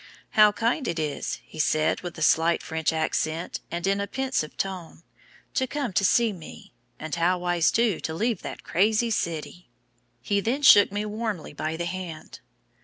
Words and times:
'How 0.31 0.51
kind 0.51 0.87
it 0.87 0.97
is,' 0.97 1.37
he 1.45 1.59
said, 1.59 2.01
with 2.01 2.17
a 2.17 2.23
slight 2.23 2.63
French 2.63 2.91
accent 2.91 3.59
and 3.69 3.85
in 3.85 4.01
a 4.01 4.07
pensive 4.07 4.57
tone, 4.57 5.03
'to 5.53 5.67
come 5.67 5.93
to 5.93 6.03
see 6.03 6.33
me; 6.33 6.73
and 6.99 7.13
how 7.13 7.37
wise, 7.37 7.69
too, 7.69 7.99
to 7.99 8.13
leave 8.15 8.41
that 8.41 8.63
crazy 8.63 9.11
city.' 9.11 9.69
He 10.19 10.39
then 10.39 10.63
shook 10.63 10.91
me 10.91 11.05
warmly 11.05 11.53
by 11.53 11.77
the 11.77 11.85
hand. 11.85 12.39